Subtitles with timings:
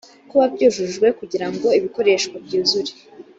[0.29, 2.91] kuba byujujwe kugira ngo ibikoreshwa byuzure